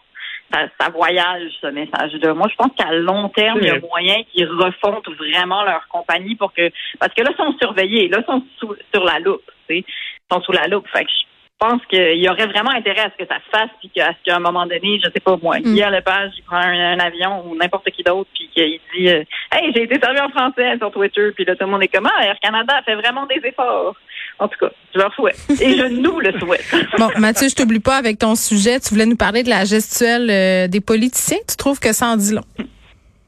ça, 0.51 0.67
ça 0.79 0.89
voyage 0.89 1.51
ce 1.61 1.67
message-là. 1.67 2.33
Moi, 2.33 2.47
je 2.49 2.55
pense 2.55 2.71
qu'à 2.75 2.93
long 2.93 3.29
terme, 3.29 3.59
il 3.61 3.67
y 3.67 3.69
a 3.69 3.79
moyen 3.79 4.23
qu'ils 4.31 4.47
refondent 4.47 5.07
vraiment 5.17 5.63
leur 5.63 5.87
compagnie 5.87 6.35
pour 6.35 6.51
que 6.51 6.71
parce 6.99 7.13
que 7.13 7.21
là, 7.21 7.29
ils 7.31 7.37
sont 7.37 7.55
surveillés, 7.59 8.07
là, 8.07 8.21
ils 8.21 8.25
sont 8.25 8.43
sous, 8.57 8.75
sur 8.91 9.03
la 9.03 9.19
loupe, 9.19 9.43
tu 9.67 9.75
sais, 9.75 9.85
ils 9.85 10.33
sont 10.33 10.41
sous 10.41 10.51
la 10.51 10.65
loupe. 10.65 10.87
Fait 10.87 11.05
que 11.05 11.11
je 11.11 11.25
pense 11.59 11.81
qu'il 11.87 12.17
y 12.21 12.29
aurait 12.29 12.47
vraiment 12.47 12.71
intérêt 12.71 13.01
à 13.01 13.11
ce 13.11 13.23
que 13.23 13.27
ça 13.27 13.39
se 13.39 13.49
fasse, 13.57 13.69
puis 13.79 13.89
qu'à 13.89 14.11
ce 14.11 14.17
qu'à 14.25 14.35
un 14.35 14.39
moment 14.39 14.65
donné, 14.65 14.99
je 15.03 15.09
sais 15.09 15.19
pas 15.23 15.37
moi, 15.41 15.59
Guillaume 15.59 15.91
Lepage, 15.91 16.31
il 16.37 16.43
prend 16.43 16.57
un, 16.57 16.93
un 16.93 16.99
avion 16.99 17.45
ou 17.47 17.55
n'importe 17.55 17.89
qui 17.91 18.03
d'autre, 18.03 18.29
puis 18.33 18.49
qu'il 18.53 18.79
dit 18.95 19.09
euh, 19.09 19.23
Hey, 19.51 19.71
j'ai 19.75 19.83
été 19.83 19.99
servi 19.99 20.19
en 20.19 20.29
français 20.29 20.77
sur 20.77 20.91
Twitter, 20.91 21.31
puis 21.35 21.45
là, 21.45 21.55
tout 21.55 21.65
le 21.65 21.71
monde 21.71 21.83
est 21.83 21.87
comme 21.87 22.07
Ah, 22.07 22.25
Air 22.25 22.37
Canada 22.41 22.81
fait 22.85 22.95
vraiment 22.95 23.25
des 23.25 23.41
efforts. 23.47 23.95
En 24.39 24.47
tout 24.47 24.57
cas, 24.59 24.71
je 24.93 24.99
leur 24.99 25.13
souhaite. 25.13 25.37
Et 25.61 25.77
je 25.77 25.85
nous 26.01 26.19
le 26.19 26.37
souhaite. 26.39 26.65
Bon, 26.97 27.09
Mathieu, 27.17 27.47
je 27.49 27.55
t'oublie 27.55 27.79
pas 27.79 27.95
avec 27.95 28.19
ton 28.19 28.35
sujet. 28.35 28.79
Tu 28.79 28.89
voulais 28.93 29.05
nous 29.05 29.15
parler 29.15 29.43
de 29.43 29.49
la 29.49 29.63
gestuelle 29.63 30.29
euh, 30.29 30.67
des 30.67 30.81
politiciens. 30.81 31.37
Tu 31.47 31.55
trouves 31.55 31.79
que 31.79 31.93
ça 31.93 32.07
en 32.07 32.17
dit 32.17 32.33
long? 32.33 32.43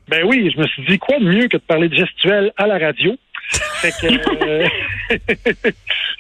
Ben 0.09 0.23
oui, 0.25 0.49
je 0.53 0.59
me 0.59 0.67
suis 0.67 0.85
dit 0.85 0.97
quoi 0.97 1.19
de 1.19 1.25
mieux 1.25 1.47
que 1.47 1.57
de 1.57 1.61
parler 1.61 1.89
de 1.89 1.95
gestuelle 1.95 2.53
à 2.57 2.67
la 2.67 2.77
radio? 2.77 3.15
Fait 3.81 3.91
que 4.01 4.45
euh, 4.45 4.67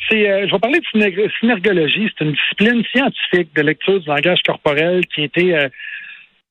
c'est 0.09 0.29
euh, 0.29 0.47
je 0.47 0.51
vais 0.51 0.59
parler 0.59 0.79
de 0.79 0.85
synerg- 0.93 1.29
synergologie, 1.39 2.09
c'est 2.17 2.25
une 2.25 2.31
discipline 2.33 2.83
scientifique 2.93 3.53
de 3.55 3.61
lecture 3.61 3.99
du 3.99 4.07
langage 4.07 4.39
corporel 4.45 5.05
qui 5.07 5.21
a 5.21 5.23
été 5.25 5.55
euh, 5.55 5.67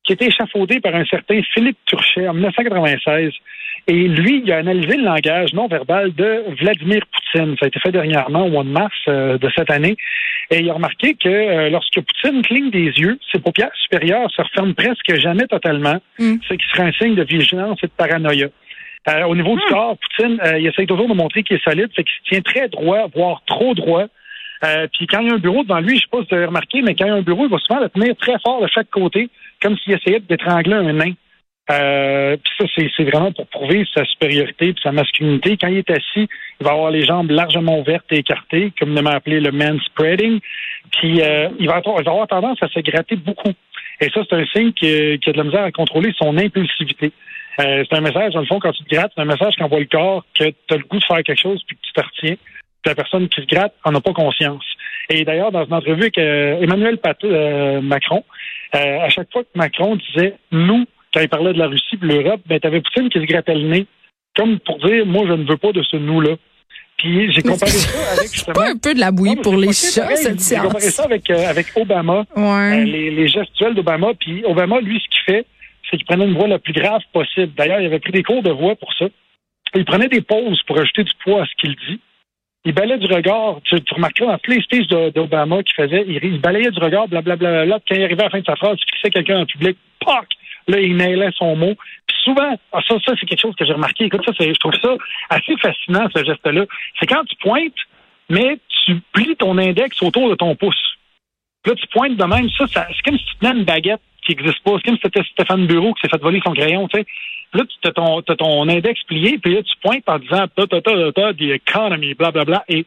qui 0.03 0.13
a 0.13 0.15
été 0.15 0.25
échafaudée 0.27 0.79
par 0.79 0.95
un 0.95 1.05
certain 1.05 1.41
Philippe 1.53 1.77
Turchet 1.85 2.27
en 2.27 2.33
1996. 2.33 3.33
Et 3.89 4.07
lui, 4.07 4.41
il 4.43 4.51
a 4.51 4.57
analysé 4.57 4.97
le 4.97 5.03
langage 5.03 5.53
non 5.53 5.67
verbal 5.67 6.13
de 6.13 6.43
Vladimir 6.61 7.01
Poutine. 7.11 7.55
Ça 7.59 7.65
a 7.65 7.67
été 7.67 7.79
fait 7.79 7.91
dernièrement 7.91 8.45
au 8.45 8.49
mois 8.49 8.63
de 8.63 8.69
mars 8.69 8.93
euh, 9.07 9.37
de 9.37 9.49
cette 9.55 9.69
année. 9.71 9.95
Et 10.49 10.59
il 10.59 10.69
a 10.69 10.73
remarqué 10.73 11.13
que 11.15 11.27
euh, 11.29 11.69
lorsque 11.69 11.99
Poutine 12.01 12.41
cligne 12.41 12.69
des 12.69 12.85
yeux, 12.97 13.19
ses 13.31 13.39
paupières 13.39 13.71
supérieures 13.81 14.29
se 14.31 14.41
referment 14.41 14.73
presque 14.73 15.13
jamais 15.15 15.45
totalement, 15.47 15.99
Mm. 16.19 16.35
ce 16.47 16.53
qui 16.53 16.65
serait 16.73 16.87
un 16.87 16.91
signe 16.93 17.15
de 17.15 17.23
vigilance 17.23 17.79
et 17.83 17.87
de 17.87 17.91
paranoïa. 17.91 18.47
Euh, 19.09 19.23
au 19.23 19.35
niveau 19.35 19.55
du 19.55 19.63
corps, 19.69 19.97
Poutine, 19.97 20.39
euh, 20.43 20.59
il 20.59 20.67
essaie 20.67 20.85
toujours 20.85 21.07
de 21.07 21.13
montrer 21.13 21.43
qu'il 21.43 21.55
est 21.55 21.63
solide, 21.63 21.89
fait 21.95 22.03
qu'il 22.03 22.17
se 22.23 22.29
tient 22.29 22.41
très 22.41 22.67
droit, 22.67 23.07
voire 23.15 23.41
trop 23.45 23.73
droit. 23.73 24.05
Euh, 24.65 24.87
puis 24.91 25.07
quand 25.07 25.21
il 25.21 25.27
y 25.27 25.31
a 25.31 25.35
un 25.35 25.39
bureau 25.39 25.63
devant 25.63 25.79
lui, 25.79 25.95
je 25.95 26.01
sais 26.01 26.07
pas 26.11 26.19
si 26.19 26.27
vous 26.29 26.35
avez 26.35 26.45
remarqué, 26.45 26.81
mais 26.81 26.95
quand 26.95 27.05
il 27.05 27.09
y 27.09 27.11
a 27.11 27.15
un 27.15 27.21
bureau, 27.21 27.45
il 27.45 27.51
va 27.51 27.59
souvent 27.59 27.79
le 27.79 27.89
tenir 27.89 28.15
très 28.17 28.37
fort 28.39 28.61
de 28.61 28.67
chaque 28.67 28.89
côté, 28.89 29.29
comme 29.61 29.77
s'il 29.77 29.93
essayait 29.93 30.19
d'étrangler 30.19 30.73
un 30.73 30.93
nain. 30.93 31.13
Euh, 31.69 32.37
puis 32.37 32.53
ça, 32.57 32.65
c'est, 32.75 32.89
c'est 32.95 33.03
vraiment 33.03 33.31
pour 33.33 33.45
prouver 33.47 33.85
sa 33.93 34.05
supériorité 34.05 34.73
puis 34.73 34.81
sa 34.81 34.91
masculinité. 34.91 35.57
Quand 35.57 35.67
il 35.67 35.77
est 35.77 35.91
assis, 35.91 36.27
il 36.59 36.63
va 36.63 36.71
avoir 36.71 36.91
les 36.91 37.05
jambes 37.05 37.29
largement 37.29 37.79
ouvertes 37.79 38.05
et 38.11 38.19
écartées, 38.19 38.71
communément 38.79 39.09
appelé 39.09 39.41
le 39.41 39.51
man 39.51 39.77
spreading. 39.85 40.39
Puis 40.91 41.21
euh, 41.21 41.49
il, 41.59 41.67
va 41.67 41.75
avoir, 41.75 41.99
il 41.99 42.05
va 42.05 42.11
avoir 42.11 42.27
tendance 42.27 42.57
à 42.61 42.69
se 42.69 42.79
gratter 42.79 43.17
beaucoup. 43.17 43.51
Et 43.99 44.09
ça, 44.09 44.21
c'est 44.29 44.35
un 44.35 44.45
signe 44.45 44.71
qu'il 44.71 45.19
qu'il 45.19 45.29
a 45.31 45.33
de 45.33 45.37
la 45.37 45.43
misère 45.43 45.63
à 45.63 45.71
contrôler 45.71 46.13
son 46.17 46.37
impulsivité. 46.37 47.11
Euh, 47.59 47.83
c'est 47.89 47.97
un 47.97 48.01
message, 48.01 48.33
dans 48.33 48.41
le 48.41 48.45
fond, 48.45 48.59
quand 48.59 48.71
tu 48.71 48.83
te 48.83 48.93
grattes, 48.95 49.11
c'est 49.15 49.21
un 49.21 49.25
message 49.25 49.55
qui 49.55 49.63
envoie 49.63 49.79
le 49.79 49.85
corps 49.85 50.23
que 50.37 50.45
tu 50.45 50.73
as 50.73 50.77
le 50.77 50.83
goût 50.83 50.99
de 50.99 51.03
faire 51.05 51.23
quelque 51.23 51.41
chose 51.41 51.61
puis 51.67 51.75
que 51.75 51.81
tu 51.81 51.91
te 51.93 52.01
retiens. 52.01 52.35
Puis 52.35 52.89
la 52.91 52.95
personne 52.95 53.27
qui 53.29 53.41
se 53.41 53.47
gratte 53.47 53.73
en 53.83 53.95
a 53.95 54.01
pas 54.01 54.13
conscience. 54.13 54.63
Et 55.09 55.23
d'ailleurs, 55.23 55.51
dans 55.51 55.65
une 55.65 55.73
entrevue 55.73 56.01
avec 56.03 56.17
euh, 56.17 56.61
Emmanuel 56.61 56.97
Pat- 56.97 57.23
euh, 57.23 57.81
Macron, 57.81 58.23
euh, 58.75 58.99
à 58.99 59.09
chaque 59.09 59.31
fois 59.31 59.43
que 59.43 59.49
Macron 59.55 59.95
disait 59.95 60.35
nous, 60.51 60.85
quand 61.13 61.21
il 61.21 61.29
parlait 61.29 61.53
de 61.53 61.57
la 61.59 61.67
Russie 61.67 61.95
et 61.95 61.97
de 61.97 62.05
l'Europe, 62.07 62.41
ben, 62.45 62.59
tu 62.59 62.67
avais 62.67 62.81
Poutine 62.81 63.09
qui 63.09 63.19
se 63.19 63.25
grattait 63.25 63.55
le 63.55 63.67
nez, 63.69 63.87
comme 64.35 64.59
pour 64.59 64.77
dire 64.79 65.05
moi, 65.05 65.23
je 65.27 65.33
ne 65.33 65.45
veux 65.47 65.57
pas 65.57 65.71
de 65.71 65.81
ce 65.83 65.95
nous-là. 65.97 66.35
Puis 66.97 67.31
j'ai 67.31 67.41
comparé 67.43 67.71
ça 67.71 68.11
avec 68.17 68.27
C'est 68.29 68.53
pas 68.53 68.69
un 68.71 68.77
peu 68.77 68.93
de 68.95 68.99
la 68.99 69.11
bouillie 69.11 69.35
Non, 69.35 69.41
pour 69.43 69.55
les 69.55 69.71
chats, 69.71 70.15
cette 70.15 70.41
J'ai 70.47 70.55
comparé 70.57 70.81
ça 70.89 71.03
avec, 71.05 71.29
euh, 71.29 71.47
avec 71.49 71.67
Obama. 71.75 72.25
Euh, 72.35 72.41
Ouais. 72.41 72.83
les, 72.85 73.11
les 73.11 73.27
gestuels 73.27 73.75
d'Obama. 73.75 74.13
Puis 74.19 74.43
Obama, 74.45 74.79
lui, 74.81 74.99
ce 74.99 75.07
qu'il 75.09 75.35
fait, 75.35 75.45
c'est 75.89 75.97
qu'il 75.97 76.05
prenait 76.05 76.25
une 76.25 76.37
voix 76.37 76.47
la 76.47 76.59
plus 76.59 76.73
grave 76.73 77.01
possible. 77.13 77.53
D'ailleurs, 77.55 77.79
il 77.79 77.85
avait 77.85 77.99
pris 77.99 78.11
des 78.11 78.23
cours 78.23 78.43
de 78.43 78.51
voix 78.51 78.75
pour 78.75 78.93
ça. 78.93 79.05
Il 79.75 79.85
prenait 79.85 80.07
des 80.07 80.21
pauses 80.21 80.61
pour 80.63 80.79
ajouter 80.79 81.03
du 81.03 81.13
poids 81.23 81.43
à 81.43 81.45
ce 81.45 81.55
qu'il 81.59 81.75
dit. 81.75 81.99
Il 82.65 82.73
balayait 82.73 82.97
du 82.97 83.13
regard. 83.13 83.59
Tu, 83.63 83.81
tu 83.81 83.93
remarqueras 83.93 84.31
dans 84.33 84.37
tous 84.39 84.51
les 84.51 84.61
speeches 84.61 84.87
d'Obama 84.87 85.63
qu'il 85.63 85.75
faisait, 85.75 86.03
il, 86.07 86.19
il 86.23 86.39
balayait 86.39 86.71
du 86.71 86.79
regard, 86.79 87.07
blablabla. 87.07 87.65
Là, 87.65 87.79
quand 87.87 87.95
il 87.95 88.03
arrivait 88.03 88.21
à 88.21 88.25
la 88.25 88.29
fin 88.29 88.39
de 88.39 88.45
sa 88.45 88.55
phrase, 88.55 88.77
il 88.81 88.91
fixait 88.91 89.09
quelqu'un 89.09 89.41
en 89.41 89.45
public, 89.45 89.77
poc! 89.99 90.25
Là, 90.67 90.81
il 90.81 90.97
nailait 90.97 91.31
son 91.37 91.55
mot. 91.55 91.75
Puis 92.07 92.17
souvent, 92.23 92.59
ah, 92.73 92.81
ça, 92.85 92.95
ça 93.05 93.13
c'est 93.17 93.25
quelque 93.25 93.39
chose 93.39 93.55
que 93.55 93.65
j'ai 93.65 93.71
remarqué. 93.71 94.05
Écoute, 94.05 94.25
ça, 94.25 94.33
je 94.37 94.51
trouve 94.59 94.73
ça 94.81 94.95
assez 95.29 95.55
fascinant, 95.61 96.07
ce 96.13 96.23
geste-là. 96.25 96.65
C'est 96.99 97.05
quand 97.05 97.23
tu 97.23 97.37
pointes, 97.37 97.79
mais 98.29 98.57
tu 98.85 98.99
plies 99.13 99.37
ton 99.37 99.57
index 99.57 100.01
autour 100.01 100.29
de 100.29 100.35
ton 100.35 100.55
pouce. 100.55 100.97
Là, 101.65 101.73
tu 101.75 101.87
pointes 101.87 102.17
de 102.17 102.23
même. 102.23 102.49
Ça 102.51 102.65
c'est 102.67 103.01
comme 103.03 103.17
si 103.17 103.25
tu 103.25 103.35
tenais 103.37 103.59
une 103.59 103.63
baguette 103.63 104.01
qui 104.27 104.35
n'existe 104.35 104.63
pas. 104.63 104.71
C'est 104.77 104.83
comme 104.83 104.95
si 104.95 105.01
c'était 105.03 105.23
Stéphane 105.31 105.65
Bureau 105.65 105.93
qui 105.93 106.01
s'est 106.01 106.09
fait 106.09 106.21
voler 106.21 106.41
son 106.45 106.53
crayon, 106.53 106.87
tu 106.87 106.99
sais. 106.99 107.05
Là, 107.53 107.63
tu 107.65 107.87
as 107.87 108.35
ton, 108.35 108.67
index 108.67 109.01
plié, 109.03 109.37
puis 109.37 109.55
là, 109.55 109.63
tu 109.63 109.73
pointes 109.81 110.03
en 110.07 110.19
disant 110.19 110.45
ta 110.55 110.67
ta 110.67 110.81
ta 110.81 111.11
ta 111.13 111.33
the 111.33 111.53
economy, 111.53 112.13
blablabla, 112.13 112.65
et 112.67 112.85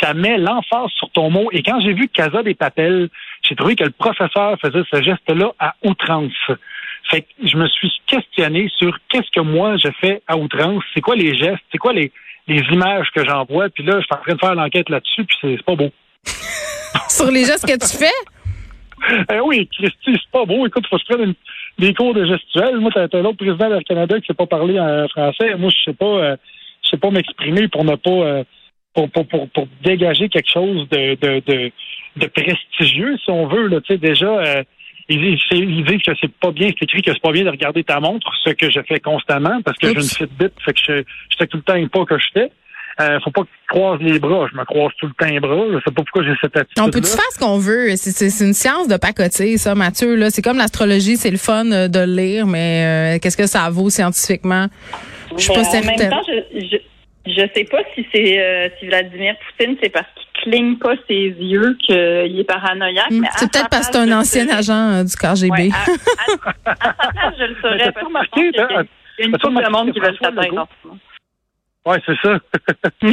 ça 0.00 0.14
met 0.14 0.36
l'emphase 0.36 0.90
sur 0.96 1.10
ton 1.10 1.30
mot. 1.30 1.48
Et 1.52 1.62
quand 1.62 1.80
j'ai 1.80 1.92
vu 1.92 2.08
Casa 2.08 2.42
des 2.42 2.54
Papels, 2.54 3.08
j'ai 3.48 3.54
trouvé 3.54 3.76
que 3.76 3.84
le 3.84 3.90
professeur 3.90 4.58
faisait 4.60 4.82
ce 4.92 5.00
geste-là 5.00 5.52
à 5.60 5.74
outrance. 5.84 6.32
Fait 7.08 7.22
que 7.22 7.28
je 7.44 7.56
me 7.56 7.68
suis 7.68 7.92
questionné 8.06 8.68
sur 8.76 8.96
qu'est-ce 9.08 9.30
que 9.30 9.40
moi 9.40 9.76
je 9.76 9.88
fais 10.00 10.22
à 10.26 10.36
outrance, 10.36 10.82
c'est 10.92 11.00
quoi 11.00 11.14
les 11.14 11.36
gestes, 11.36 11.62
c'est 11.70 11.78
quoi 11.78 11.92
les, 11.92 12.10
les 12.48 12.62
images 12.72 13.08
que 13.14 13.24
j'envoie, 13.24 13.68
puis 13.68 13.84
là, 13.84 14.00
je 14.00 14.04
suis 14.04 14.14
en 14.14 14.22
train 14.22 14.34
de 14.34 14.40
faire 14.40 14.54
l'enquête 14.54 14.88
là-dessus, 14.88 15.24
puis 15.24 15.36
c'est 15.40 15.62
pas 15.62 15.76
beau. 15.76 15.90
Sur 17.08 17.30
les 17.30 17.44
gestes 17.44 17.66
que 17.66 17.78
tu 17.78 17.96
fais? 17.96 18.39
Eh 19.32 19.40
oui, 19.40 19.68
Christy, 19.72 20.12
c'est 20.12 20.30
pas 20.32 20.44
beau. 20.44 20.66
Écoute, 20.66 20.86
faut 20.88 20.98
se 20.98 21.04
prendre 21.04 21.24
une- 21.24 21.34
des 21.78 21.94
cours 21.94 22.12
de 22.14 22.24
gestuels. 22.24 22.78
Moi, 22.78 22.90
t'as 22.94 23.08
t'as 23.08 23.20
l'autre 23.22 23.38
président 23.38 23.68
de 23.68 23.74
l'Air 23.74 23.84
Canada 23.84 24.20
qui 24.20 24.26
sait 24.26 24.34
pas 24.34 24.46
parler 24.46 24.78
en 24.78 25.08
français. 25.08 25.54
Moi, 25.56 25.70
je 25.70 25.82
sais 25.90 25.96
pas, 25.96 26.04
euh, 26.06 26.36
je 26.84 26.90
sais 26.90 26.96
pas 26.98 27.10
m'exprimer 27.10 27.68
pour 27.68 27.84
ne 27.84 27.94
pas, 27.96 28.10
euh, 28.10 28.44
pour, 28.94 29.08
pour, 29.10 29.26
pour, 29.26 29.48
pour 29.50 29.68
dégager 29.82 30.28
quelque 30.28 30.50
chose 30.50 30.88
de, 30.90 31.14
de, 31.14 31.42
de, 31.46 31.70
de 32.16 32.26
prestigieux, 32.26 33.16
si 33.18 33.30
on 33.30 33.46
veut. 33.46 33.68
Là, 33.68 33.80
tu 33.80 33.94
sais, 33.94 33.98
déjà, 33.98 34.26
euh, 34.26 34.62
ils, 35.08 35.20
disent- 35.20 35.42
ils 35.52 35.84
disent 35.84 36.02
que 36.02 36.12
c'est 36.20 36.32
pas 36.34 36.50
bien, 36.52 36.68
c'est 36.68 36.82
écrit 36.84 37.00
que 37.02 37.12
c'est 37.12 37.22
pas 37.22 37.32
bien 37.32 37.44
de 37.44 37.50
regarder 37.50 37.82
ta 37.84 38.00
montre, 38.00 38.30
ce 38.44 38.50
que 38.50 38.70
je 38.70 38.80
fais 38.86 39.00
constamment 39.00 39.62
parce 39.62 39.78
que 39.78 39.86
j'ai 39.88 39.94
une. 39.94 40.26
Fitbit, 40.28 40.52
fait 40.64 40.72
que 40.74 40.80
je, 40.86 40.92
je 41.30 41.36
sais 41.38 41.46
tout 41.46 41.56
le 41.56 41.62
temps 41.62 41.88
pas 41.88 42.04
que 42.04 42.18
je 42.18 42.26
fais. 42.34 42.50
Euh, 43.00 43.18
faut 43.24 43.30
pas 43.30 43.42
que 43.42 43.46
tu 43.46 43.66
croises 43.68 44.00
les 44.00 44.18
bras. 44.18 44.46
Je 44.52 44.56
me 44.58 44.64
croise 44.64 44.92
tout 44.98 45.06
le 45.06 45.12
temps 45.14 45.26
les 45.32 45.40
bras. 45.40 45.64
Je 45.70 45.76
sais 45.76 45.82
pas 45.94 46.02
pourquoi 46.02 46.22
j'ai 46.24 46.34
cette 46.40 46.56
attitude. 46.56 46.82
On 46.82 46.90
peut-tu 46.90 47.08
faire 47.10 47.30
ce 47.32 47.38
qu'on 47.38 47.58
veut? 47.58 47.96
C'est- 47.96 48.44
une 48.44 48.52
science 48.54 48.88
de 48.88 48.96
pacoter, 48.96 49.56
ça, 49.58 49.74
Mathieu. 49.74 50.14
Là. 50.16 50.30
C'est 50.30 50.42
comme 50.42 50.58
l'astrologie, 50.58 51.16
c'est 51.16 51.30
le 51.30 51.36
fun 51.38 51.70
euh, 51.72 51.88
de 51.88 52.00
le 52.00 52.14
lire, 52.14 52.46
mais 52.46 53.16
euh, 53.16 53.18
qu'est-ce 53.20 53.36
que 53.36 53.46
ça 53.46 53.68
vaut 53.70 53.88
scientifiquement? 53.90 54.66
Je 55.36 55.42
suis 55.42 55.48
pas 55.52 55.60
Ben, 55.60 55.66
En 55.66 55.70
certaine. 55.70 55.98
même 55.98 56.10
temps, 56.10 56.22
je, 56.26 56.60
je, 56.60 56.76
je 57.32 57.40
sais 57.54 57.64
pas 57.64 57.78
si 57.94 58.06
c'est 58.12 58.38
euh, 58.40 58.68
si 58.78 58.86
Vladimir 58.86 59.34
Poutine, 59.56 59.76
c'est 59.82 59.88
parce 59.90 60.06
qu'il 60.14 60.50
cligne 60.52 60.76
pas 60.76 60.94
ses 61.08 61.14
yeux 61.38 61.76
qu'il 61.86 62.38
est 62.40 62.44
paranoïaque. 62.46 63.10
Hmm, 63.10 63.24
C'est 63.36 63.50
peut-être 63.50 63.68
parce 63.70 63.86
que 63.88 63.92
c'est 63.94 63.98
un 63.98 64.12
ancien 64.18 64.44
serais- 64.46 64.56
agent 64.58 64.90
euh, 64.90 65.04
du 65.04 65.14
KGB. 65.16 65.50
Ouais, 65.50 65.70
à, 66.66 66.70
à- 66.70 66.72
à 66.90 66.94
sa 67.04 67.12
place, 67.12 67.34
je 67.38 67.44
le 67.44 67.56
saurais 67.62 67.78
je 67.98 68.04
remarqué, 68.04 68.28
pense 68.28 68.28
qu'il 68.32 68.44
y 68.44 68.58
a- 68.60 68.66
t'as- 68.66 68.82
il 69.18 69.22
y 69.22 69.22
a 69.22 69.26
une 69.26 69.32
t'as-tu 69.32 69.46
couple 69.46 69.60
de 69.60 69.66
remarqué 69.66 69.70
monde 69.86 69.92
qui 69.94 70.00
veut 70.00 70.08
le 70.08 70.16
Ouais, 71.86 71.98
c'est 72.06 72.16
ça. 72.22 72.38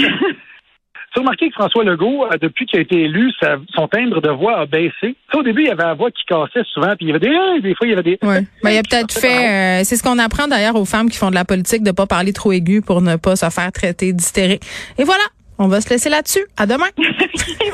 Tu 1.14 1.20
as 1.20 1.24
remarqué 1.24 1.48
que 1.48 1.54
François 1.54 1.84
Legault, 1.86 2.26
euh, 2.26 2.38
depuis 2.40 2.66
qu'il 2.66 2.78
a 2.80 2.82
été 2.82 2.96
élu, 3.04 3.32
sa- 3.42 3.56
son 3.74 3.88
timbre 3.88 4.22
de 4.22 4.30
voix 4.30 4.60
a 4.60 4.66
baissé. 4.66 4.92
Tu 5.02 5.16
sais, 5.32 5.38
au 5.38 5.42
début, 5.42 5.62
il 5.64 5.68
y 5.68 5.72
avait 5.72 5.84
la 5.84 5.94
voix 5.94 6.12
qui 6.12 6.22
cassait 6.28 6.64
souvent, 6.74 6.96
puis 6.98 7.06
il 7.06 7.08
y 7.08 7.10
avait 7.12 7.20
des, 7.20 7.34
ah, 7.34 7.60
des 7.62 7.74
fois, 7.76 7.88
il 7.88 7.92
y 7.92 7.94
avait 7.94 8.04
des. 8.04 8.20
Ouais. 8.22 8.46
Ben, 8.62 8.70
il 8.72 8.78
a 8.78 8.84
peut-être 8.84 9.14
fait. 9.18 9.80
euh, 9.80 9.84
c'est 9.86 9.96
ce 9.96 10.04
qu'on 10.04 10.20
apprend 10.20 10.48
d'ailleurs 10.50 10.76
aux 10.76 10.86
femmes 10.86 11.10
qui 11.10 11.18
font 11.18 11.30
de 11.30 11.36
la 11.36 11.46
politique 11.46 11.82
de 11.82 11.92
pas 11.92 12.06
parler 12.08 12.34
trop 12.34 12.52
aigu 12.52 12.82
pour 12.82 13.02
ne 13.02 13.16
pas 13.16 13.36
se 13.38 13.50
faire 13.50 13.72
traiter 13.72 14.12
d'hystérique. 14.14 14.64
Et 15.00 15.06
voilà. 15.06 15.24
On 15.60 15.68
va 15.70 15.82
se 15.82 15.90
laisser 15.90 16.10
là-dessus. 16.10 16.46
À 16.56 16.68
demain. 16.68 16.86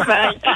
Bye. 0.07 0.37